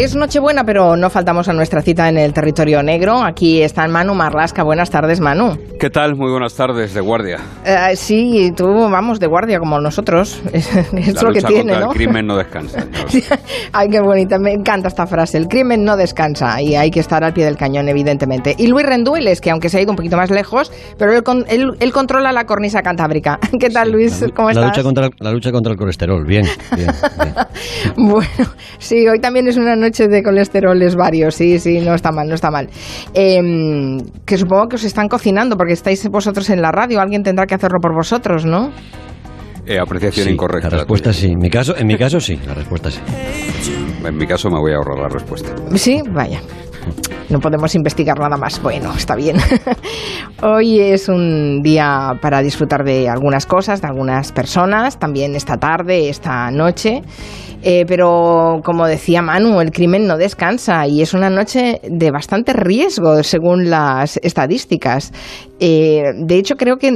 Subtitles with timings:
[0.00, 3.20] Es Nochebuena, pero no faltamos a nuestra cita en el territorio negro.
[3.20, 4.62] Aquí está Manu Marlasca.
[4.62, 5.58] Buenas tardes, Manu.
[5.80, 6.14] ¿Qué tal?
[6.14, 7.38] Muy buenas tardes, de guardia.
[7.64, 10.40] Eh, sí, tú vamos de guardia como nosotros.
[10.52, 11.90] Es, La lo que tiene, contra ¿no?
[11.92, 12.86] el crimen no descansa.
[13.72, 15.36] Ay, qué bonita, me encanta esta frase.
[15.36, 18.54] El crimen no descansa y hay que estar al pie del cañón, evidentemente.
[18.56, 21.44] Y Luis Rendueles, que aunque se ha ido un poquito más lejos, pero él, con-
[21.48, 23.38] él- él controla la cornisa cantábrica.
[23.60, 24.24] ¿Qué tal, Luis?
[24.34, 24.66] ¿Cómo la estás?
[24.68, 26.46] lucha contra la lucha contra el colesterol, bien,
[26.76, 26.90] bien,
[27.20, 27.34] bien.
[27.96, 28.28] Bueno,
[28.78, 32.34] sí, hoy también es una noche de colesteroles varios, sí, sí, no está mal, no
[32.34, 32.68] está mal.
[33.14, 37.46] Em, que supongo que os están cocinando porque estáis vosotros en la radio, alguien tendrá
[37.46, 38.70] que hacerlo por vosotros, ¿no?
[39.66, 40.70] Eh, apreciación Sí, incorrecta.
[40.70, 41.26] La respuesta sí.
[41.32, 43.00] En mi caso, en mi caso sí, la respuesta sí.
[44.04, 45.50] En mi caso me voy a ahorrar la respuesta.
[45.74, 46.40] Sí, vaya.
[47.30, 48.60] No podemos investigar nada más.
[48.62, 49.36] Bueno, está bien.
[50.42, 56.08] Hoy es un día para disfrutar de algunas cosas, de algunas personas, también esta tarde,
[56.08, 57.02] esta noche.
[57.60, 62.52] Eh, pero como decía Manu, el crimen no descansa y es una noche de bastante
[62.52, 65.12] riesgo según las estadísticas.
[65.58, 66.92] Eh, de hecho, creo que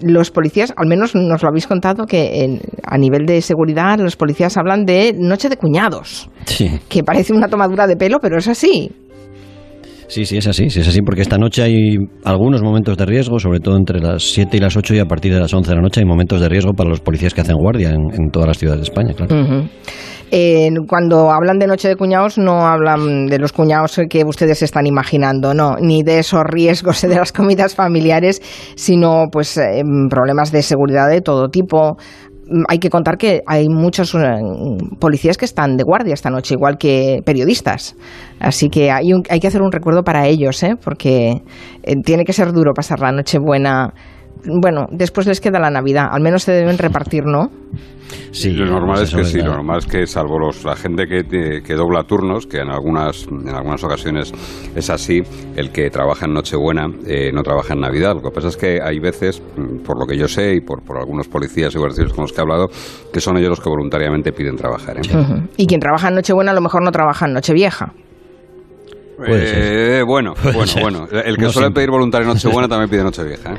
[0.00, 4.16] los policías, al menos nos lo habéis contado, que en- a nivel de seguridad los
[4.16, 8.48] policías hablan de noche de cuñados Sí, que parece una tomadura de pelo, pero es
[8.48, 8.90] así.
[10.14, 13.40] Sí, sí, es así, sí, es así, porque esta noche hay algunos momentos de riesgo,
[13.40, 15.74] sobre todo entre las 7 y las 8 y a partir de las 11 de
[15.74, 18.58] la noche hay momentos de riesgo para los policías que hacen guardia en, todas las
[18.58, 19.34] ciudades de España, claro.
[19.34, 19.68] Ujú.
[20.30, 24.86] Eh, cuando hablan de noche de cuñados no hablan de los cuñados que ustedes están
[24.86, 28.40] imaginando, no, ni de esos riesgos de las comidas familiares,
[28.76, 31.96] sino pues eh, problemas de seguridad de todo tipo.
[32.48, 34.18] Mm, Hay que contar que hay muchos eh,
[34.98, 37.96] policías que están de guardia esta noche, igual que periodistas.
[38.40, 40.76] Así que hay, un- hay que hacer un recuerdo para ellos, ¿eh?
[40.82, 41.42] porque
[41.82, 43.92] eh, tiene que ser duro pasar la noche buena.
[44.44, 47.50] Bueno, después les queda la Navidad, al menos se deben repartir, ¿no?
[48.30, 51.62] Sí, lo normal es que sí, lo normal es que salvo los, la gente que,
[51.62, 54.32] que dobla turnos, que en algunas, en algunas ocasiones
[54.74, 55.22] es así,
[55.56, 58.14] el que trabaja en Nochebuena eh, no trabaja en Navidad.
[58.14, 60.82] Lo que pasa es que hay veces, mm, por lo que yo sé y por,
[60.82, 62.68] por algunos policías y guardias con los que he hablado,
[63.12, 64.98] que son ellos los que voluntariamente piden trabajar.
[64.98, 65.00] ¿eh?
[65.56, 67.92] Y quien trabaja en Nochebuena a lo mejor no trabaja en Nochevieja.
[69.26, 71.06] Eh, bueno, bueno, bueno.
[71.10, 71.70] El que No suele siempre.
[71.74, 73.52] pedir voluntario Nochebuena también pide Nochevieja.
[73.52, 73.56] ¿eh?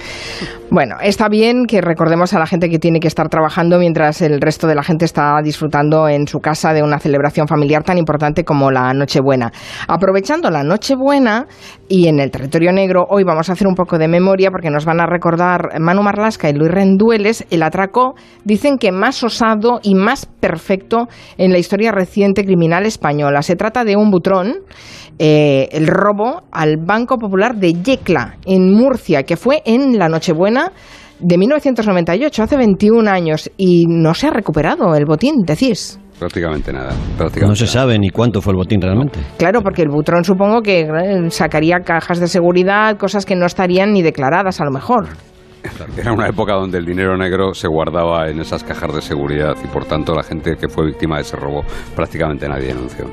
[0.70, 4.42] Bueno, está bien que recordemos a la gente que tiene que estar trabajando mientras el
[4.42, 8.44] resto de la gente está disfrutando en su casa de una celebración familiar tan importante
[8.44, 9.52] como la Nochebuena.
[9.88, 11.46] Aprovechando la Nochebuena
[11.88, 14.86] y en el territorio negro, hoy vamos a hacer un poco de memoria porque nos
[14.86, 19.96] van a recordar Manu Marlasca y Luis Rendueles el atraco, dicen que más osado y
[19.96, 23.42] más perfecto en la historia reciente criminal española.
[23.42, 24.56] Se trata de un butrón
[25.20, 30.72] eh, el robo al Banco Popular de Yecla, en Murcia, que fue en la Nochebuena
[31.20, 36.00] de 1998, hace 21 años, y no se ha recuperado el botín, decís.
[36.20, 36.94] Prácticamente nada.
[37.18, 37.74] Prácticamente No se nada.
[37.74, 39.20] sabe ni cuánto fue el botín realmente.
[39.38, 43.92] Claro, porque el butrón supongo que eh, sacaría cajas de seguridad, cosas que no estarían
[43.94, 45.08] ni declaradas a lo mejor.
[45.98, 49.68] Era una época donde el dinero negro se guardaba en esas cajas de seguridad y
[49.68, 51.64] por tanto la gente que fue víctima de ese robo
[51.96, 53.06] prácticamente nadie denunció.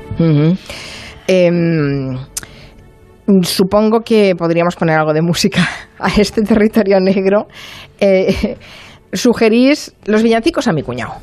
[1.27, 2.17] Em,
[3.43, 5.67] supongo que podríamos poner algo de música
[5.99, 7.47] a este territorio negro.
[7.99, 8.57] Eh,
[9.13, 11.13] sugerís los villancicos a mi cuñado.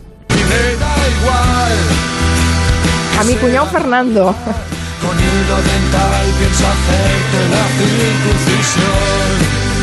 [3.18, 4.34] A mi cuñado Fernando.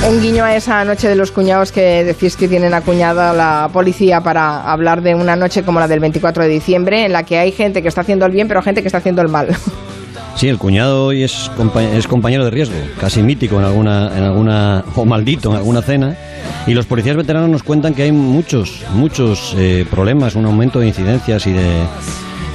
[0.08, 4.22] Un guiño a esa noche de los cuñados que decís que tienen acuñada la policía
[4.22, 7.52] para hablar de una noche como la del 24 de diciembre, en la que hay
[7.52, 9.48] gente que está haciendo el bien, pero gente que está haciendo el mal.
[10.38, 11.50] Sí, el cuñado hoy es,
[11.96, 16.16] es compañero de riesgo, casi mítico en alguna, en alguna, o maldito en alguna cena.
[16.68, 20.90] Y los policías veteranos nos cuentan que hay muchos, muchos eh, problemas, un aumento de
[20.90, 21.82] incidencias y de,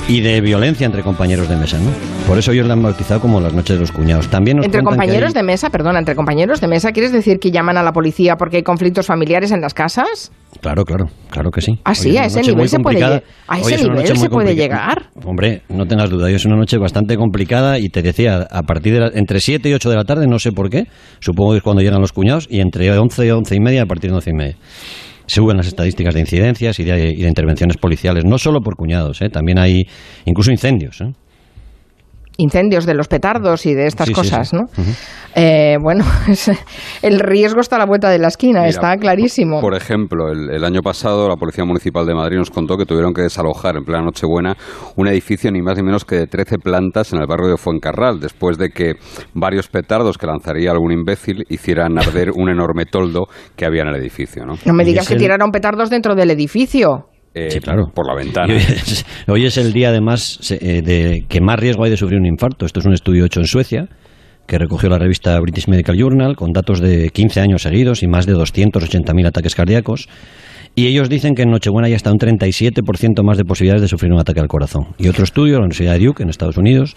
[0.09, 1.91] y de violencia entre compañeros de mesa, ¿no?
[2.27, 4.29] Por eso ellos la han bautizado como las noches de los cuñados.
[4.29, 7.51] También nos Entre compañeros hay- de mesa, perdona, entre compañeros de mesa, ¿quieres decir que
[7.51, 10.33] llaman a la policía porque hay conflictos familiares en las casas?
[10.61, 11.73] Claro, claro, claro que sí.
[11.85, 13.21] Ah, sí, a ese nivel se puede complicada.
[13.21, 15.11] lle- a ese nivel se puede llegar.
[15.25, 18.93] Hombre, no tengas duda, hoy es una noche bastante complicada y te decía, a partir
[18.95, 20.89] de la- entre 7 y 8 de la tarde, no sé por qué,
[21.21, 23.87] supongo que es cuando llegan los cuñados, y entre 11 y 11 y media, a
[23.87, 24.57] partir de 11 y media.
[25.27, 29.29] Suben las estadísticas de incidencias y de, intervenciones policiales, no solo por cuñados, ¿eh?
[29.29, 29.87] también hay
[30.25, 31.01] incluso incendios.
[31.01, 31.13] ¿eh?
[32.39, 34.57] Incendios de los petardos y de estas Sí, cosas, sí.
[34.57, 34.63] ¿no?
[35.35, 36.51] Eh, bueno, es-
[37.03, 39.61] el riesgo está a la vuelta de la esquina, Mira, está clarísimo.
[39.61, 43.13] Por ejemplo, el, el año pasado la Policía Municipal de Madrid nos contó que tuvieron
[43.15, 44.57] que desalojar en plena Nochebuena
[44.97, 48.19] un edificio ni más ni menos que de 13 plantas en el barrio de Fuencarral,
[48.21, 48.95] después de que
[49.35, 53.27] varios petardos que lanzaría algún imbécil hicieran arder un enorme toldo
[53.57, 54.45] que había en el edificio.
[54.45, 54.55] ¿no?
[54.65, 57.07] no me digas que el- tiraron petardos dentro del edificio.
[57.35, 57.61] Eh,
[57.95, 58.55] por la ventana.
[59.29, 62.67] Hoy es, el día además eh, de que más riesgo hay de sufrir un infarto.
[62.67, 63.89] Esto es un estudio hecho en Suecia
[64.47, 68.27] que recogió la revista British Medical Journal con datos de 15 años seguidos y más
[68.27, 70.09] de 280.000 ataques cardíacos.
[70.75, 74.11] Y ellos dicen que en Nochebuena hay hasta un 37% más de posibilidades de sufrir
[74.11, 74.89] un ataque al corazón.
[74.97, 76.97] Y otro estudio, la Universidad de Duke, en Estados Unidos,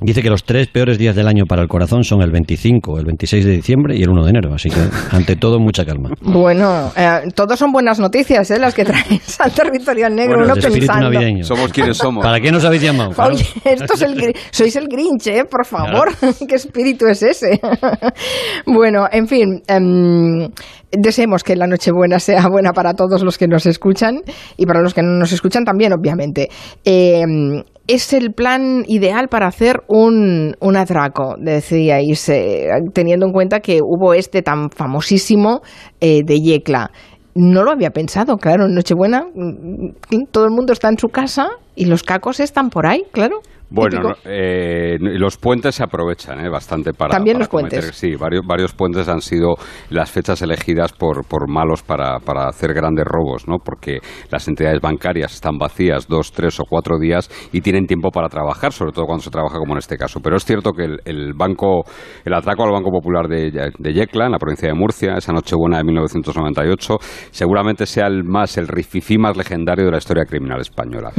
[0.00, 3.04] dice que los tres peores días del año para el corazón son el 25, el
[3.04, 4.54] 26 de diciembre y el 1 de enero.
[4.54, 4.80] Así que,
[5.10, 6.10] ante todo, mucha calma.
[6.20, 8.58] Bueno, eh, todos son buenas noticias, ¿eh?
[8.60, 10.44] las que traes al territorio negro.
[10.44, 11.10] uno pensando.
[11.10, 11.42] Navideño.
[11.42, 12.24] Somos quienes somos.
[12.24, 13.10] ¿Para qué nos habéis llamado?
[13.20, 15.44] Oye, esto es el, sois el Grinch, ¿eh?
[15.44, 16.10] por favor.
[16.48, 17.60] ¿Qué espíritu es ese?
[18.66, 19.60] bueno, en fin.
[19.66, 20.48] Em,
[20.90, 24.22] deseemos que la Nochebuena sea buena para todos los que nos escuchan
[24.56, 26.48] y para los que no nos escuchan también, obviamente.
[26.84, 33.60] Em, es el plan ideal para hacer un, un atraco, decíais, eh, teniendo en cuenta
[33.60, 35.62] que hubo este tan famosísimo
[36.00, 36.90] eh, de Yecla.
[37.34, 41.48] No lo había pensado, claro, en Nochebuena mm, todo el mundo está en su casa
[41.74, 43.40] y los cacos están por ahí, claro.
[43.70, 47.10] Bueno, eh, los puentes se aprovechan eh, bastante para.
[47.10, 47.84] También los puentes.
[47.94, 49.56] Sí, varios, varios puentes han sido
[49.90, 53.56] las fechas elegidas por, por malos para, para hacer grandes robos, ¿no?
[53.62, 53.98] Porque
[54.30, 58.72] las entidades bancarias están vacías dos, tres o cuatro días y tienen tiempo para trabajar,
[58.72, 60.20] sobre todo cuando se trabaja como en este caso.
[60.20, 61.84] Pero es cierto que el, banco,
[62.24, 65.76] el atraco al Banco Popular de, de Yecla, en la provincia de Murcia, esa Nochebuena
[65.76, 66.96] de 1998,
[67.30, 71.10] seguramente sea el más, el rififí más legendario de la historia criminal española.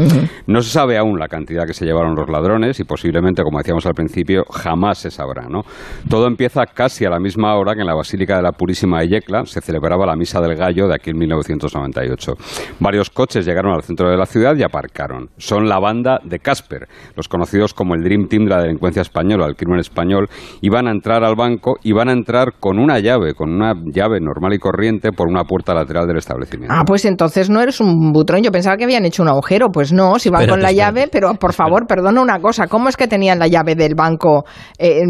[0.47, 2.38] No se sabe aún la cantidad que se llevaron los ladrones
[2.79, 5.47] y posiblemente, como decíamos al principio, jamás se sabrá.
[5.49, 5.61] ¿no?
[6.09, 9.09] Todo empieza casi a la misma hora que en la Basílica de la Purísima de
[9.09, 12.33] Yecla se celebraba la Misa del Gallo de aquí en 1998.
[12.79, 15.29] Varios coches llegaron al centro de la ciudad y aparcaron.
[15.37, 19.45] Son la banda de Casper, los conocidos como el Dream Team de la delincuencia española,
[19.47, 20.27] el crimen español,
[20.61, 23.73] y van a entrar al banco y van a entrar con una llave, con una
[23.93, 26.73] llave normal y corriente por una puerta lateral del establecimiento.
[26.75, 28.41] Ah, pues entonces no eres un butrón.
[28.41, 29.67] Yo pensaba que habían hecho un agujero.
[29.71, 32.95] Pues no, si van con la llave, pero por favor, perdona una cosa, ¿cómo es
[32.95, 34.45] que tenían la llave del banco
[34.77, 35.01] eh,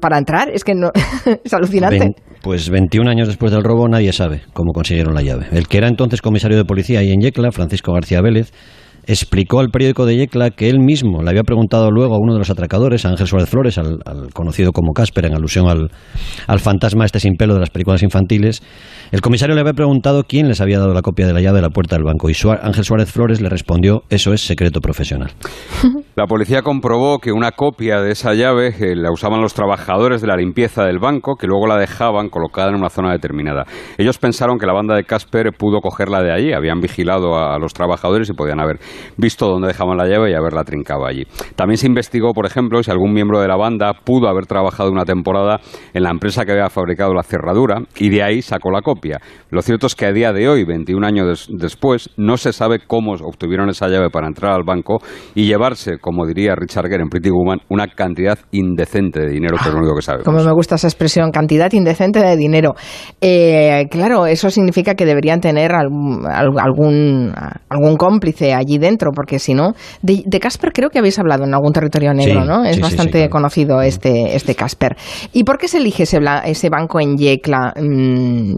[0.00, 0.50] para entrar?
[0.50, 0.92] Es que no,
[1.44, 2.14] es alucinante.
[2.42, 5.46] pues 21 años después del robo nadie sabe cómo consiguieron la llave.
[5.50, 8.52] El que era entonces comisario de policía ahí en Yecla, Francisco García Vélez,
[9.06, 12.40] explicó al periódico de Yecla que él mismo le había preguntado luego a uno de
[12.40, 13.98] los atracadores, a Ángel Suárez Flores, al,
[14.32, 15.90] conocido como Casper, en alusión al,
[16.46, 18.62] al, fantasma este sin pelo de las películas infantiles,
[19.12, 21.62] el comisario le había preguntado quién les había dado la copia de la llave de
[21.62, 25.30] la puerta del banco y Ángel Suárez Flores le respondió, eso es secreto profesional.
[26.16, 30.26] La policía comprobó que una copia de esa llave eh, la usaban los trabajadores de
[30.26, 33.64] la limpieza del banco, que luego la dejaban colocada en una zona determinada.
[33.98, 37.72] Ellos pensaron que la banda de Casper pudo cogerla de allí, habían vigilado a los
[37.72, 38.78] trabajadores y podían haber
[39.16, 41.24] visto dónde dejaban la llave y haberla trincado allí.
[41.54, 45.04] También se investigó, por ejemplo, si algún miembro de la banda pudo haber trabajado una
[45.04, 45.60] temporada
[45.94, 49.20] en la empresa que había fabricado la cerradura y de ahí sacó la copia.
[49.50, 53.12] Lo cierto es que a día de hoy, 21 años después, no se sabe cómo
[53.12, 54.98] obtuvieron esa llave para entrar al banco
[55.34, 59.68] y llevarse, como diría Richard Gere en Pretty Woman, una cantidad indecente de dinero, que
[59.68, 60.24] es lo único que sabe.
[60.24, 62.74] Como me gusta esa expresión, cantidad indecente de dinero.
[63.20, 67.32] Eh, claro, eso significa que deberían tener algún, algún,
[67.68, 69.72] algún cómplice allí dentro porque si no,
[70.02, 72.64] de, Casper creo que habéis hablado en algún territorio negro, ¿no?
[72.64, 74.96] Es bastante conocido este, este Casper.
[75.32, 77.74] ¿Y por qué se elige ese, ese banco en Yecla?
[77.76, 78.54] Mm,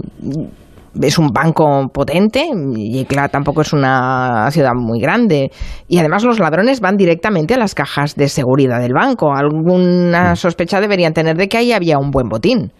[1.02, 5.50] es un banco potente, Yecla tampoco es una ciudad muy grande.
[5.86, 9.32] Y además los ladrones van directamente a las cajas de seguridad del banco.
[9.34, 10.36] Alguna mm.
[10.36, 12.72] sospecha deberían tener de que ahí había un buen botín.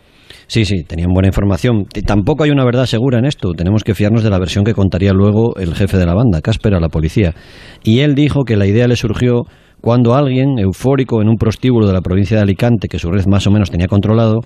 [0.49, 1.85] Sí, sí, tenían buena información.
[2.07, 3.53] Tampoco hay una verdad segura en esto.
[3.53, 6.75] Tenemos que fiarnos de la versión que contaría luego el jefe de la banda, Casper,
[6.75, 7.35] a la policía.
[7.85, 9.45] Y él dijo que la idea le surgió
[9.81, 13.47] cuando alguien, eufórico en un prostíbulo de la provincia de Alicante, que su red más
[13.47, 14.41] o menos tenía controlado,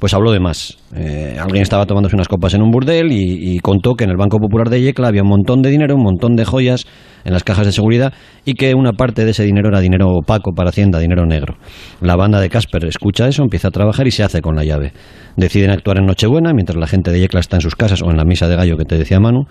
[0.00, 0.78] pues habló de más.
[0.96, 4.38] Eh, alguien estaba tomándose unas copas en un burdel y, contó que en el Banco
[4.38, 6.86] Popular de Yecla había un montón de dinero, un montón de joyas
[7.24, 8.12] en las cajas de seguridad
[8.44, 11.54] y que una parte de ese dinero era dinero opaco para Hacienda, dinero negro.
[12.00, 14.92] La banda de Casper escucha eso, empieza a trabajar y se hace con la llave.
[15.36, 18.16] Deciden actuar en Nochebuena mientras la gente de Yecla está en sus casas o en
[18.16, 19.44] la misa de gallo que te decía Manu.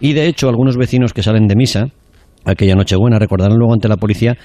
[0.00, 1.88] Y de hecho, algunos vecinos que salen de misa
[2.44, 4.36] aquella Nochebuena, recordarán luego ante la policía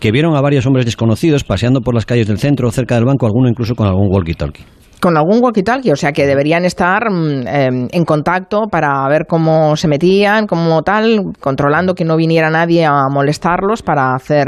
[0.00, 3.26] que vieron a varios hombres desconocidos paseando por las calles del centro cerca del banco,
[3.26, 4.64] alguno incluso con algún walkie-talkie
[5.02, 9.74] con algún walkie-talkie, o sea que deberían estar mm, em, en contacto para ver cómo
[9.74, 14.46] se metían, como tal, controlando que no viniera nadie a molestarlos para hacer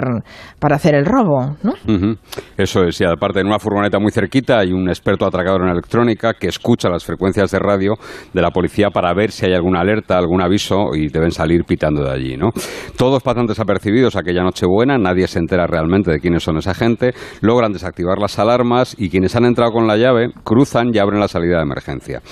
[0.61, 1.75] para hacer el robo, ¿no?
[2.57, 6.35] Eso es, y aparte en una furgoneta muy cerquita hay un experto atracador en electrónica
[6.35, 7.95] que escucha las frecuencias de radio
[8.33, 12.05] de la policía para ver si hay alguna alerta, algún aviso y deben salir pitando
[12.05, 12.51] de allí, ¿no?
[12.97, 17.13] Todos pasan desapercibidos aquella noche buena, nadie se entera realmente de quiénes son esa gente,
[17.41, 21.29] logran desactivar las alarmas y quienes han entrado con la llave cruzan y abren la
[21.29, 22.23] salida de emergencia.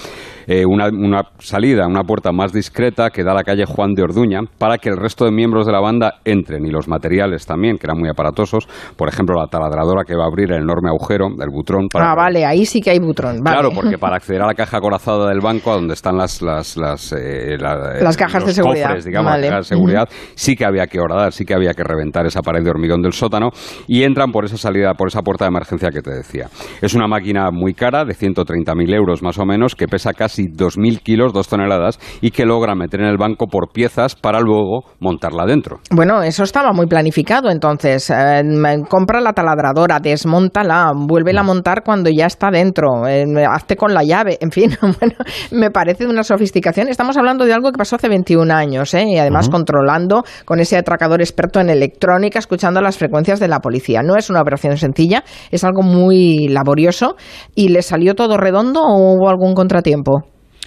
[0.46, 4.02] Eh, una, una, salida, una puerta más discreta que da a la calle Juan de
[4.02, 7.78] Orduña para que el resto de miembros de la banda entren y los materiales también,
[7.78, 11.28] que eran muy aparatosos, por ejemplo, la taladradora que va a abrir el enorme agujero
[11.36, 11.88] del butrón.
[11.94, 13.40] ah, vale, ahí sí que hay butrón.
[13.40, 16.76] Claro, porque para acceder a la caja acorazada del banco, a donde están las, las,
[16.76, 21.32] las, eh, las cajas de seguridad, cofres, digamos, de seguridad, sí que había que horadar,
[21.32, 23.50] sí que había que reventar esa pared de hormigón del sótano
[23.86, 26.48] y entran por esa salida, por esa puerta de emergencia que te decía.
[26.80, 31.00] Es una máquina muy cara, de 130.000 euros más o menos, que pesa casi 2.000
[31.00, 35.44] kilos, 2 toneladas, y que logra meter en el banco por piezas para luego montarla
[35.46, 35.80] dentro.
[35.90, 38.10] Bueno, eso estaba muy planificado entonces.
[38.10, 38.42] Eh,
[38.88, 44.04] compra la taladradora, desmontala, vuelve a montar cuando ya está dentro, eh, hazte con la
[44.04, 45.14] llave, en fin, bueno,
[45.50, 46.88] me parece de una sofisticación.
[46.88, 49.04] Estamos hablando de algo que pasó hace 21 años, ¿eh?
[49.08, 54.02] y además controlando con ese atracador experto en electrónica, escuchando las frecuencias de la policía.
[54.02, 57.16] No es una operación sencilla, es algo muy laborioso.
[57.54, 60.21] ¿Y le salió todo redondo o hubo algún contratiempo?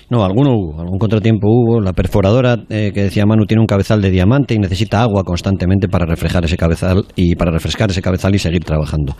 [0.07, 1.81] No, alguno hubo, algún contratiempo hubo.
[1.81, 5.87] La perforadora eh, que decía Manu tiene un cabezal de diamante y necesita agua constantemente
[5.87, 9.15] para reflejar ese cabezal y para refrescar ese cabezal y seguir trabajando.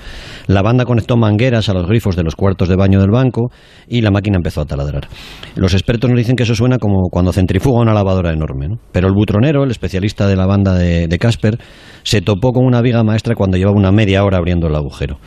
[0.45, 3.49] La banda conectó mangueras a los grifos de los cuartos de baño del banco
[3.87, 5.07] y la máquina empezó a taladrar.
[5.55, 8.75] Los expertos nos dicen que eso suena como cuando centrifuga una lavadora enorme, ¿no?
[8.91, 11.57] Pero el butronero, el especialista de la banda de Casper,
[12.05, 15.17] se topó con una viga maestra cuando llevaba una media hora abriendo el agujero.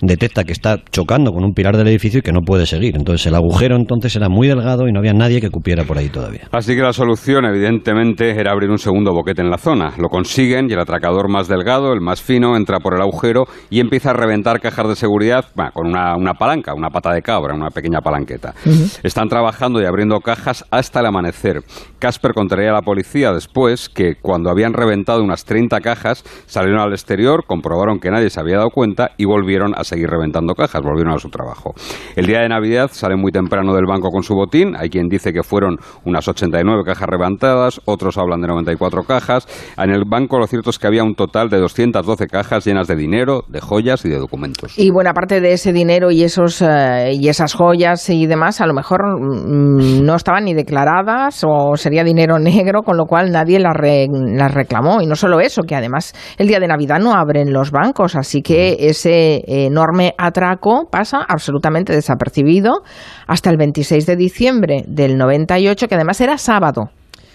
[0.00, 2.96] Detecta que está chocando con un pilar del edificio y que no puede seguir.
[2.96, 6.08] Entonces el agujero entonces era muy delgado y no había nadie que cupiera por ahí
[6.08, 6.48] todavía.
[6.50, 9.92] Así que la solución, evidentemente, era abrir un segundo boquete en la zona.
[9.98, 13.80] Lo consiguen y el atracador más delgado, el más fino, entra por el agujero y
[13.80, 15.44] empieza a reventar cajas de seguridad
[15.74, 18.54] con una, palanca, una pata de cabra, una pequeña palanqueta.
[19.02, 21.60] Están trabajando y abriendo cajas hasta el amanecer.
[21.98, 26.92] Casper contaría a la policía después que cuando habían reventado unas 30 cajas, salieron al
[26.92, 31.12] exterior, comprobaron que nadie se había dado cuenta y volvieron a seguir reventando cajas, volvieron
[31.12, 31.74] a su trabajo.
[32.16, 35.32] El día de Navidad salen muy temprano del banco con su botín, hay quien dice
[35.32, 39.48] que fueron unas 89 cajas levantadas, otros hablan de 94 cajas.
[39.76, 42.94] En el banco lo cierto es que había un total de 212 cajas llenas de
[42.94, 44.78] dinero, de joyas y de documentos.
[44.78, 48.66] Y buena parte de ese dinero y, esos, eh, y esas joyas y demás a
[48.66, 53.58] lo mejor mm, no estaban ni declaradas o sería dinero negro, con lo cual nadie
[53.58, 55.02] las, las reclamó.
[55.02, 58.42] Y no solo eso, que además el día de Navidad no abren los bancos, así
[58.42, 62.82] que ese enorme atraco pasa absolutamente desapercibido
[63.26, 66.90] hasta el 26 de diciembre del 98, que además era sábado.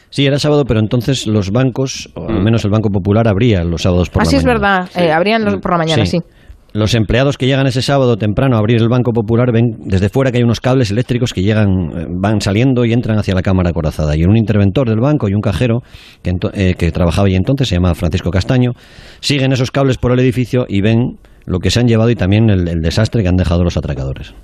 [0.09, 2.43] Sí, era sábado, pero entonces los bancos, o al mm.
[2.43, 4.27] menos el Banco Popular, abría los sábados por la mañana.
[4.27, 6.17] Así es verdad, eh, abrían los, por la mañana, sí.
[6.71, 10.31] Los empleados que llegan ese sábado temprano a abrir el Banco Popular ven desde fuera
[10.31, 13.71] que hay unos cables eléctricos que llegan, eh, van saliendo y entran hacia la cámara
[13.71, 14.15] acorazada.
[14.15, 15.79] Y un interventor del banco y un cajero
[16.21, 18.73] que, eh, que trabajaba allí entonces, se llama Francisco Castaño,
[19.19, 22.49] siguen esos cables por el edificio y ven lo que se han llevado y también
[22.51, 24.35] el desastre que han dejado los atracadores.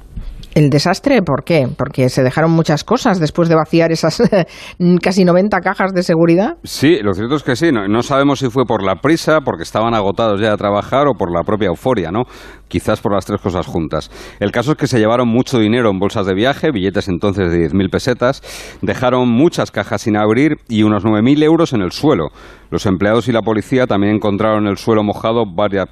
[0.56, 1.68] El desastre, ¿por qué?
[1.78, 4.24] Porque se dejaron muchas cosas después de vaciar esas
[5.02, 6.56] casi 90 cajas de seguridad.
[6.64, 7.72] Sí, lo cierto es que sí.
[7.74, 11.30] No, sabemos si fue por la prisa, porque estaban agotados ya de trabajar o por
[11.30, 12.24] la propia euforia, ¿no?
[12.68, 14.10] Quizás por las tres cosas juntas.
[14.40, 17.70] El caso es que se llevaron mucho dinero en bolsas de viaje, billetes entonces de
[17.70, 18.42] 10.000 pesetas,
[18.82, 22.30] dejaron muchas cajas sin abrir y unos 9.000 euros en el suelo.
[22.72, 25.44] Los empleados y la policía también encontraron en el suelo mojado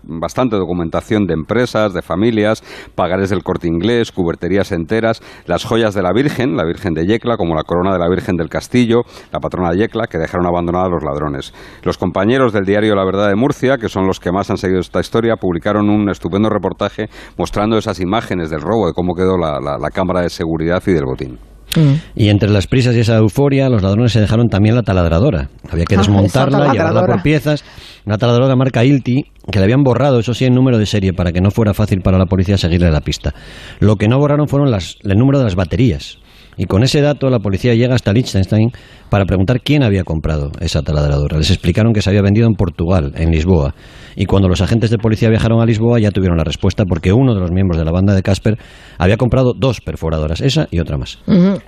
[0.04, 2.64] bastante documentación de empresas, de familias,
[2.96, 7.38] pagares del corte inglés, cuberterías enteras, las joyas de la Virgen, la Virgen de Yecla,
[7.38, 10.88] como la corona de la Virgen del Castillo, la patrona de Yecla, que dejaron abandonada
[10.88, 11.54] a los ladrones.
[11.84, 14.80] Los compañeros del diario La Verdad de Murcia, que son los que más han seguido
[14.80, 16.63] esta historia, publicaron un estupendo reportaje
[17.38, 21.38] mostrando esas imágenes del robo, de cómo quedó la cámara de seguridad y del botín.
[21.76, 21.94] Mm.
[22.16, 25.50] Y entre las prisas y esa euforia, los ladrones se dejaron también la taladradora.
[25.70, 27.64] Había que ah, desmontarla, llevarla por piezas.
[28.06, 31.32] Una taladradora marca Ilti, que le habían borrado, eso sí, el número de serie, para
[31.32, 33.34] que no fuera fácil para la policía seguirle la pista.
[33.80, 36.20] Lo que no borraron fueron las, el número de las baterías.
[36.58, 38.72] Y con ese dato la policía llega hasta Liechtenstein
[39.10, 41.38] para preguntar quién había comprado esa taladradora.
[41.38, 43.74] Les explicaron que se había vendido en Portugal, en Lisboa.
[44.16, 47.34] Y cuando los agentes de policía viajaron a Lisboa ya tuvieron la respuesta porque uno
[47.34, 48.58] de los miembros de la banda de Casper
[48.98, 51.20] había comprado dos perforadoras, esa y otra más.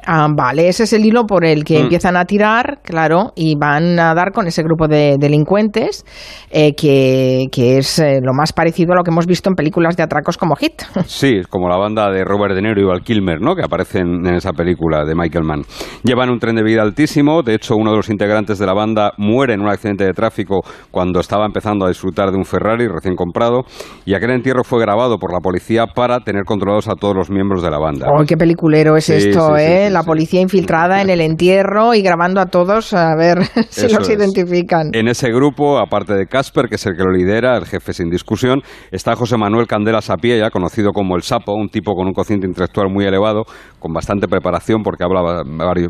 [0.06, 1.84] ah, vale, ese es el hilo por el que mm.
[1.84, 6.06] empiezan a tirar, claro, y van a dar con ese grupo de delincuentes
[6.52, 10.04] eh, que, es eh, lo más parecido a lo que hemos visto en películas de
[10.04, 10.84] atracos como Hit.
[11.06, 13.56] Sí, como la banda de Robert De Niro y Val Kilmer, ¿no?
[13.56, 15.64] que aparecen en esa película de Michael Mann.
[16.04, 19.14] Llevan un tren de vida altísimo, de hecho uno de los integrantes de la banda
[19.18, 23.16] muere en un accidente de tráfico cuando estaba empezando a disfrutar de un Ferrari recién
[23.16, 23.64] comprado
[24.06, 27.64] y aquel entierro fue grabado por la policía para tener controlados a todos los miembros
[27.64, 28.08] de la banda.
[28.10, 29.90] ¡Oh, qué peliculero es esto, eh!
[29.90, 33.40] la policía infiltrada en el entierro y grabando a todos a ver
[33.70, 34.90] si los identifican.
[34.94, 38.10] En ese grupo, aparte de Casper, que es el que lo lidera, el jefe sin
[38.10, 42.46] discusión, está José Manuel Candela Sapiella, conocido como el Sapo, un tipo con un cociente
[42.46, 43.46] intelectual muy elevado,
[43.80, 45.44] con bastante preparación porque habla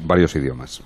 [0.04, 0.84] varios, idiomas.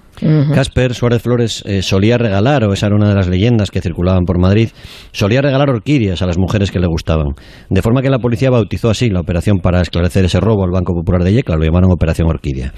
[0.54, 4.26] Casper Suárez Flores eh, solía regalar, o esa era una de las leyendas que circulaban
[4.26, 4.70] por Madrid,
[5.12, 7.28] solía regalar orquídeas a las mujeres que le gustaban.
[7.70, 10.94] De forma que la policía bautizó así la operación para esclarecer ese robo al Banco
[10.94, 12.74] Popular de Yecla, lo llamaron Operación Orquídea.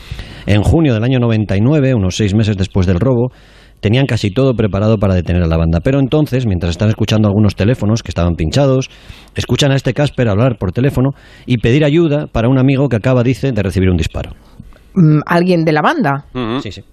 [0.46, 3.32] En junio del año 99, unos seis meses después del robo,
[3.82, 5.80] tenían casi todo preparado para detener a la banda.
[5.84, 8.90] Pero entonces, mientras están escuchando algunos teléfonos que estaban pinchados,
[9.36, 11.10] escuchan a este Casper hablar por teléfono
[11.46, 14.32] y pedir ayuda para un amigo que acaba, dice, de recibir un disparo.
[14.94, 16.26] Mm, ¿Alguien de la banda?
[16.62, 16.84] Sí, sí.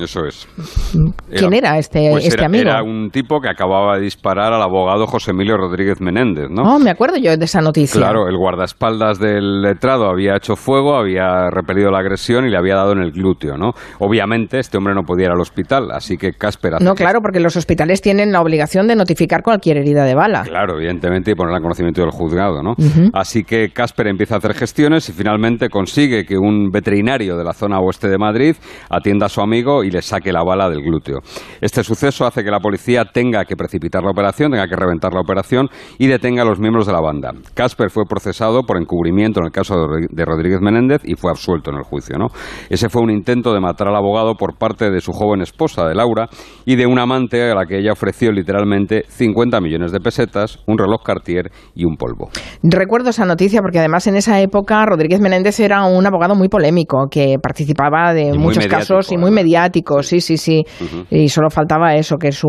[0.00, 0.48] Eso es.
[1.36, 2.62] ¿Quién era, este, pues este amigo?
[2.62, 6.62] Era un tipo que acababa de disparar al abogado José Emilio Rodríguez Menéndez, ¿no?
[6.62, 8.00] Oh, me acuerdo yo de esa noticia.
[8.00, 12.76] Claro, el guardaespaldas del letrado había hecho fuego, había repelido la agresión y le había
[12.76, 13.72] dado en el glúteo, ¿no?
[13.98, 16.80] Obviamente este hombre no podía ir al hospital, así que Casper...
[16.80, 20.42] No, claro, porque los hospitales tienen la obligación de notificar cualquier herida de bala.
[20.42, 22.74] Claro, evidentemente, y ponerla en conocimiento del juzgado, ¿no?
[23.12, 27.52] Así que Casper empieza a hacer gestiones y finalmente consigue que un veterinario de la
[27.52, 28.56] zona oeste de Madrid
[28.88, 31.18] atienda a su amigo y le saque la bala del glúteo.
[31.60, 35.20] Este suceso hace que la policía tenga que precipitar la operación, tenga que reventar la
[35.20, 35.68] operación
[35.98, 37.32] y detenga a los miembros de la banda.
[37.54, 39.74] Casper fue procesado por encubrimiento en el caso
[40.10, 42.16] de Rodríguez Menéndez y fue absuelto en el juicio.
[42.18, 42.26] ¿no?
[42.68, 45.94] Ese fue un intento de matar al abogado por parte de su joven esposa, de
[45.94, 46.28] Laura,
[46.64, 50.78] y de un amante a la que ella ofreció literalmente 50 millones de pesetas, un
[50.78, 52.30] reloj Cartier y un polvo.
[52.62, 57.08] Recuerdo esa noticia porque además en esa época Rodríguez Menéndez era un abogado muy polémico
[57.10, 59.69] que participaba de muchos casos y muy mediático,
[60.02, 60.64] sí, sí, sí.
[61.10, 62.48] Y solo faltaba eso, que su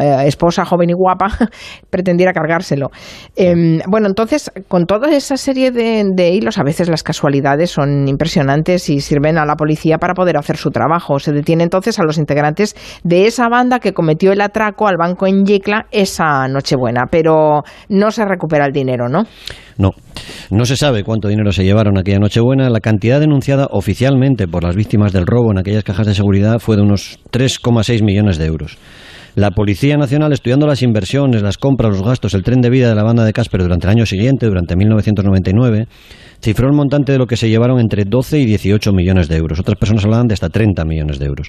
[0.00, 1.28] eh, esposa joven y guapa
[1.90, 2.90] pretendiera cargárselo.
[3.36, 8.08] Em, bueno, entonces, con toda esa serie de, de, hilos, a veces las casualidades son
[8.08, 11.18] impresionantes y sirven a la policía para poder hacer su trabajo.
[11.18, 15.26] Se detiene entonces a los integrantes de esa banda que cometió el atraco al banco
[15.26, 19.24] en Yecla esa Nochebuena, pero no se recupera el dinero, ¿no?
[19.78, 19.92] No,
[20.50, 22.68] no se sabe cuánto dinero se llevaron aquella Nochebuena.
[22.68, 26.76] La cantidad denunciada oficialmente por las víctimas del robo en aquellas cajas de seguridad fue
[26.76, 28.76] de unos 3,6 millones de euros.
[29.36, 32.96] La Policía Nacional, estudiando las inversiones, las compras, los gastos, el tren de vida de
[32.96, 35.86] la banda de Casper durante el año siguiente, durante 1999,
[36.40, 39.58] cifró el montante de lo que se llevaron entre 12 y 18 millones de euros.
[39.58, 41.48] Otras personas hablaban de hasta 30 millones de euros.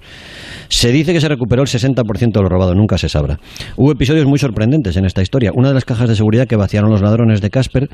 [0.70, 3.40] Se dice que se recuperó el 60% de lo robado, nunca se sabrá.
[3.76, 5.52] Hubo episodios muy sorprendentes en esta historia.
[5.54, 7.90] Una de las cajas de seguridad que vaciaron los ladrones de Casper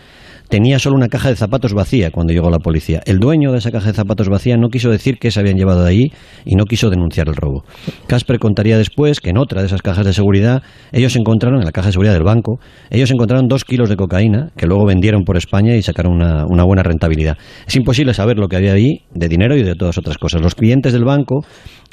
[0.49, 3.01] tenía solo una caja de zapatos vacía cuando llegó la policía.
[3.05, 5.84] El dueño de esa caja de zapatos vacía no quiso decir que se habían llevado
[5.84, 6.12] de allí
[6.45, 7.63] y no quiso denunciar el robo.
[8.08, 11.71] Casper contaría después que en otra de esas cajas de seguridad ellos encontraron, en la
[11.71, 15.38] caja de seguridad del banco, ellos encontraron dos kilos de cocaína que luego vendieron por
[15.38, 17.37] España y sacaron una, una buena rentabilidad.
[17.67, 20.41] Es imposible saber lo que había allí de dinero y de todas otras cosas.
[20.41, 21.45] Los clientes del banco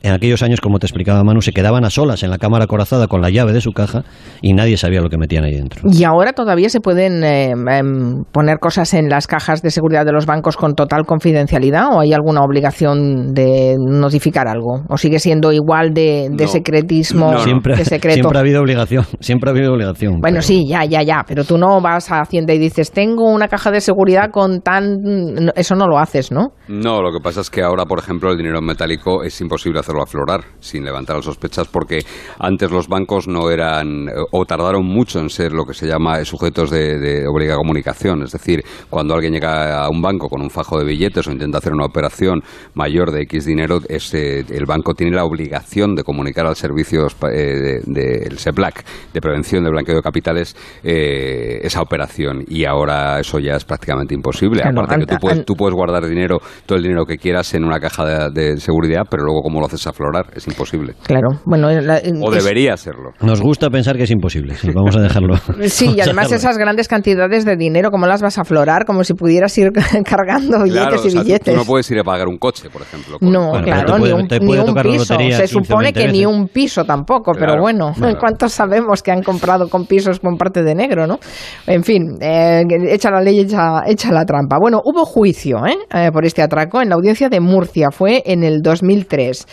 [0.03, 3.07] en aquellos años, como te explicaba Manu, se quedaban a solas en la cámara corazada
[3.07, 4.03] con la llave de su caja
[4.41, 5.83] y nadie sabía lo que metían ahí dentro.
[5.91, 10.12] ¿Y ahora todavía se pueden eh, em, poner cosas en las cajas de seguridad de
[10.12, 14.83] los bancos con total confidencialidad o hay alguna obligación de notificar algo?
[14.88, 18.15] ¿O sigue siendo igual de, secretismo, siempre, de secreto?
[18.15, 20.21] Siempre ha habido obligación, siempre ha habido obligación.
[20.21, 23.49] Bueno, sí, ya, ya, ya, pero tú no vas a Hacienda y dices, tengo una
[23.49, 25.53] caja de seguridad con tan...
[25.55, 26.53] Eso no lo haces, ¿no?
[26.69, 30.02] No, lo que pasa es que ahora, por ejemplo, el dinero metálico es imposible hacerlo
[30.02, 32.00] aflorar sin levantar las sospechas porque
[32.38, 36.70] antes los bancos no eran o tardaron mucho en ser lo que se llama sujetos
[36.70, 38.22] de, de obligada comunicación.
[38.22, 41.59] Es decir, cuando alguien llega a un banco con un fajo de billetes o intenta
[41.59, 42.42] hacer una operación
[42.74, 48.28] mayor de X dinero, el banco tiene la obligación de comunicar al servicio del de,
[48.31, 53.57] de, SEPLAC de prevención de blanqueo de capitales eh, esa operación y ahora eso ya
[53.57, 54.62] es prácticamente imposible.
[54.64, 57.78] Aparte que tú puedes, tú puedes guardar dinero, todo el dinero que quieras en una
[57.81, 60.95] caja de, seguridad, pero luego cómo lo haces aflorar es imposible.
[61.05, 63.12] Claro, bueno, o debería serlo.
[63.21, 65.35] Nos gusta pensar que es imposible, vamos a dejarlo.
[65.73, 68.85] Sí, y además esas grandes cantidades de dinero, ¿cómo las vas a aflorar?
[68.85, 69.71] Como si pudieras ir
[70.05, 71.55] cargando billetes y billetes.
[71.55, 73.18] Tú, no puedes ir a pagar un coche, por ejemplo.
[73.21, 75.16] No, claro, ni un, piso.
[75.37, 79.87] Se supone que ni un piso tampoco, pero bueno, ¿cuántos sabemos que han comprado con
[79.87, 81.18] pisos con parte de negro, no?
[81.66, 84.59] En fin, eh, echa la ley, echa, echa la trampa.
[84.61, 85.77] Bueno, hubo juicio ¿eh?
[85.92, 89.47] Eh, por este atraco en la audiencia de Murcia, fue en el 2003.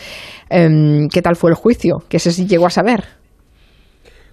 [0.48, 1.98] Em, ¿Qué tal fue el juicio?
[2.08, 3.04] ¿Qué se llegó a saber?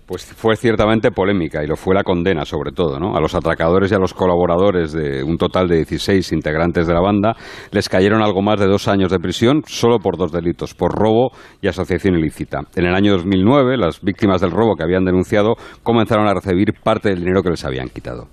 [0.08, 3.18] Pues fue ciertamente polémica y lo fue la condena, sobre todo, ¿no?
[3.18, 7.02] A los atracadores y a los colaboradores de un total de 16 integrantes de la
[7.02, 7.36] banda
[7.72, 11.32] les cayeron algo más de dos años de prisión solo por dos delitos, por robo
[11.62, 12.62] y asociación ilícita.
[12.78, 17.10] En el año 2009, las víctimas del robo que habían denunciado comenzaron a recibir parte
[17.10, 18.30] del dinero que les habían quitado.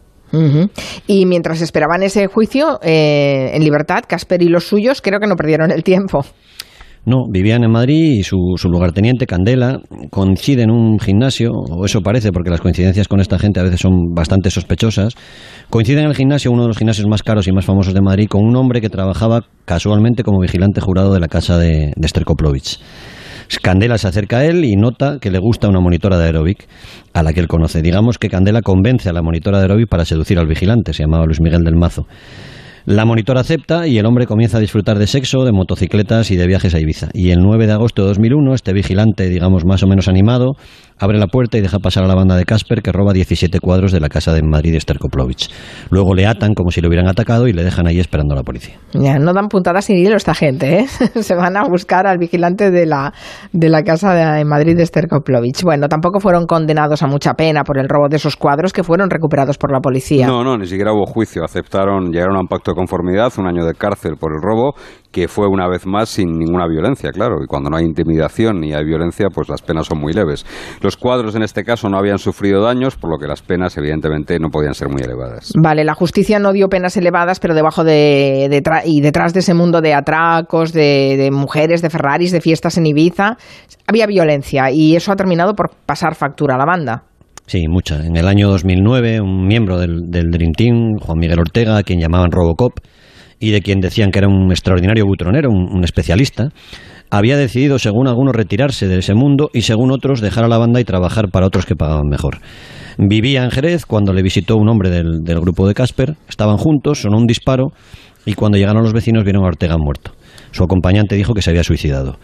[1.06, 5.36] Y mientras esperaban ese juicio eh, en libertad, Casper y los suyos creo que no
[5.36, 6.24] perdieron el tiempo.
[7.06, 12.00] No, vivían en Madrid y su, su, lugarteniente, Candela, coincide en un gimnasio, o eso
[12.00, 15.14] parece, porque las coincidencias con esta gente a veces son bastante sospechosas.
[15.68, 18.26] Coincide en el gimnasio, uno de los gimnasios más caros y más famosos de Madrid,
[18.28, 22.78] con un hombre que trabajaba casualmente como vigilante jurado de la casa de, de Sterkoplovich.
[23.62, 26.66] Candela se acerca a él y nota que le gusta una monitora de aeróbic
[27.12, 27.82] a la que él conoce.
[27.82, 31.26] Digamos que Candela convence a la monitora de aeróbic para seducir al vigilante, se llamaba
[31.26, 32.06] Luis Miguel del Mazo.
[32.86, 36.46] La monitora acepta y el hombre comienza a disfrutar de sexo, de motocicletas y de
[36.46, 37.08] viajes a Ibiza.
[37.14, 40.56] Y el 9 de agosto de 2001, este vigilante, digamos, más o menos animado,
[40.98, 43.92] abre la puerta y deja pasar a la banda de Casper que roba 17 cuadros
[43.92, 45.50] de la casa de Madrid de Sterkoplovich.
[45.90, 48.42] Luego le atan como si le hubieran atacado y le dejan ahí esperando a la
[48.42, 48.76] policía.
[48.92, 50.86] Ya, no dan puntadas sin hilo esta gente, ¿eh?
[51.22, 53.12] Se van a buscar al vigilante de la,
[53.52, 55.62] de la casa de Madrid de Sterkoplovich.
[55.62, 59.10] Bueno, tampoco fueron condenados a mucha pena por el robo de esos cuadros que fueron
[59.10, 60.26] recuperados por la policía.
[60.26, 61.44] No, no, ni siquiera hubo juicio.
[61.44, 64.74] Aceptaron, llegaron a un pacto de conformidad, un año de cárcel por el robo
[65.14, 68.74] que fue una vez más sin ninguna violencia, claro, y cuando no hay intimidación ni
[68.74, 70.44] hay violencia, pues las penas son muy leves.
[70.84, 74.38] Los cuadros en este caso no habían sufrido daños, por lo que las penas evidentemente
[74.38, 75.50] no podían ser muy elevadas.
[75.56, 79.54] Vale, la justicia no dio penas elevadas, pero debajo de, de y detrás de ese
[79.54, 83.38] mundo de atracos, de, de, mujeres, de Ferraris, de fiestas en Ibiza,
[83.86, 87.04] había violencia y eso ha terminado por pasar factura a la banda.
[87.46, 88.04] Sí, mucha.
[88.04, 91.98] En el año 2009, un miembro del, del Dream Team, Juan Miguel Ortega, a quien
[91.98, 92.74] llamaban Robocop,
[93.38, 96.50] y de quien decían que era un extraordinario butronero, un, un, especialista,
[97.16, 100.80] había decidido, según algunos, retirarse de ese mundo y, según otros, dejar a la banda
[100.80, 102.38] y trabajar para otros que pagaban mejor.
[102.98, 107.18] Vivía en Jerez cuando le visitó un hombre del, grupo de Casper, estaban juntos, sonó
[107.18, 107.68] un disparo
[108.26, 110.12] y cuando llegaron los vecinos vieron a Ortega muerto.
[110.50, 112.18] Su acompañante dijo que se había suicidado.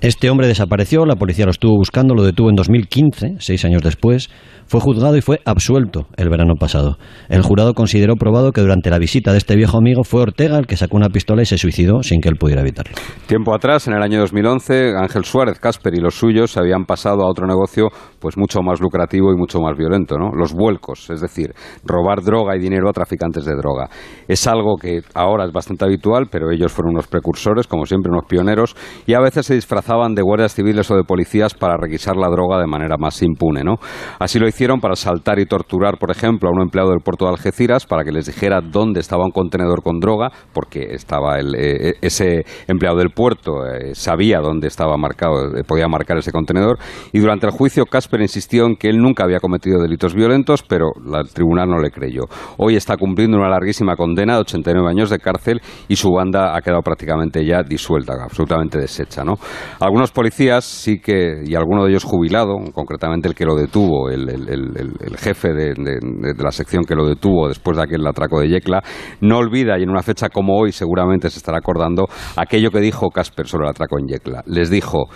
[0.00, 4.28] Este hombre desapareció, la policía lo estuvo buscando, lo detuvo en 2015, seis años después,
[4.66, 6.98] fue juzgado y fue absuelto el verano pasado.
[7.28, 10.66] El jurado consideró probado que durante la visita de este viejo amigo fue Ortega el
[10.66, 12.94] que sacó una pistola y se suicidó sin que él pudiera evitarlo.
[13.26, 17.22] Tiempo atrás, en el año 2011, Ángel Suárez, Casper y los suyos se habían pasado
[17.22, 20.30] a otro negocio pues mucho más lucrativo y mucho más violento, ¿no?
[20.32, 21.54] Los vuelcos, es decir,
[21.84, 23.88] robar droga y dinero a traficantes de droga.
[24.26, 28.26] Es algo que ahora es bastante habitual, pero ellos fueron unos precursores, como siempre, unos
[28.28, 28.74] pioneros,
[29.06, 29.54] y a veces se
[29.86, 33.76] de guardias civiles o de policías para requisar la droga de manera más impune, ¿no?
[34.18, 37.30] Así lo hicieron para asaltar y torturar, por ejemplo, a un empleado del puerto de
[37.30, 41.94] Algeciras para que les dijera dónde estaba un contenedor con droga, porque estaba el, eh,
[42.02, 46.78] ese empleado del puerto eh, sabía dónde estaba marcado, eh, podía marcar ese contenedor.
[47.12, 50.90] Y durante el juicio, Casper insistió en que él nunca había cometido delitos violentos, pero
[51.04, 52.24] la, el tribunal no le creyó.
[52.56, 56.60] Hoy está cumpliendo una larguísima condena de 89 años de cárcel y su banda ha
[56.60, 59.22] quedado prácticamente ya disuelta, absolutamente deshecha.
[59.22, 59.34] ¿no?
[59.80, 64.28] Algunos policías sí que, y alguno de ellos jubilado, concretamente el que lo detuvo, el,
[64.28, 68.40] el, el, jefe de, de, de, la sección que lo detuvo después de aquel atraco
[68.40, 68.82] de Yecla,
[69.20, 73.10] no olvida, y en una fecha como hoy seguramente se estará acordando, aquello que dijo
[73.10, 74.42] Casper sobre el atraco en Yecla.
[74.46, 75.08] Les dijo,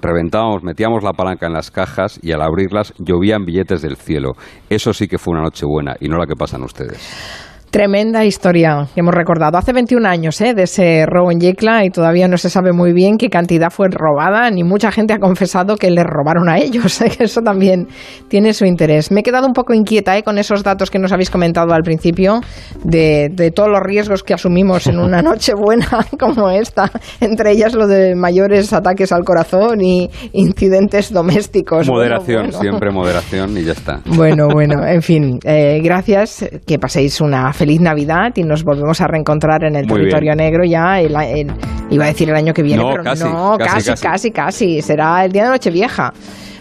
[0.00, 4.32] reventábamos, metíamos la palanca en las cajas y al abrirlas llovían billetes del cielo.
[4.70, 7.45] Eso sí que fue una noche buena y no la que pasan ustedes.
[7.76, 9.58] Tremenda historia que hemos recordado.
[9.58, 10.54] Hace 21 años ¿eh?
[10.54, 13.88] de ese robo en Yecla y todavía no se sabe muy bien qué cantidad fue
[13.90, 16.98] robada, ni mucha gente ha confesado que les robaron a ellos.
[17.02, 17.12] ¿eh?
[17.18, 17.86] Eso también
[18.28, 19.10] tiene su interés.
[19.10, 20.22] Me he quedado un poco inquieta ¿eh?
[20.22, 22.40] con esos datos que nos habéis comentado al principio
[22.82, 25.86] de, de todos los riesgos que asumimos en una noche buena
[26.18, 31.86] como esta, entre ellas lo de mayores ataques al corazón y incidentes domésticos.
[31.90, 32.60] Moderación, bueno, bueno.
[32.62, 34.00] siempre moderación y ya está.
[34.06, 39.08] Bueno, bueno, en fin, eh, gracias, que paséis una feliz Navidad y nos volvemos a
[39.08, 40.36] reencontrar en el Muy territorio bien.
[40.36, 41.52] negro ya, el, el,
[41.90, 44.02] iba a decir el año que viene, No, pero casi, no, casi, casi, casi.
[44.02, 46.12] casi, casi, será el día de Nochevieja.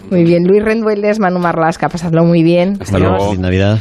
[0.09, 2.77] Muy bien, Luis Rendueles, Manu Marlasca, pasadlo muy bien.
[2.81, 3.09] Hasta Adiós.
[3.11, 3.25] luego.
[3.27, 3.77] Feliz Navidad.